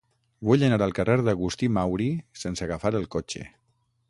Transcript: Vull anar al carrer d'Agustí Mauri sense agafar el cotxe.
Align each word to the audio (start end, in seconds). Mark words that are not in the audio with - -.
Vull 0.47 0.63
anar 0.67 0.79
al 0.85 0.95
carrer 0.99 1.17
d'Agustí 1.27 1.71
Mauri 1.77 2.09
sense 2.45 2.67
agafar 2.69 2.97
el 3.03 3.11
cotxe. 3.19 3.47